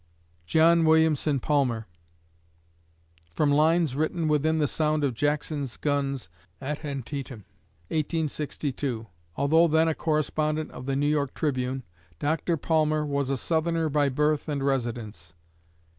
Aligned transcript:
JOHN 0.47 0.83
WILLIAMSON 0.83 1.41
PALMER 1.41 1.85
[From 3.35 3.51
lines 3.51 3.95
written 3.95 4.27
within 4.27 4.57
the 4.57 4.67
sound 4.67 5.03
of 5.03 5.13
Jackson's 5.13 5.77
guns 5.77 6.27
at 6.59 6.83
Antietam, 6.83 7.45
1862. 7.89 9.05
Although 9.35 9.67
then 9.67 9.87
a 9.87 9.93
correspondent 9.93 10.71
of 10.71 10.87
the 10.87 10.95
New 10.95 11.05
York 11.05 11.35
Tribune, 11.35 11.83
Dr. 12.17 12.57
Palmer 12.57 13.05
was 13.05 13.29
a 13.29 13.37
Southerner 13.37 13.89
by 13.89 14.09
birth 14.09 14.49
and 14.49 14.63
residence. 14.63 15.35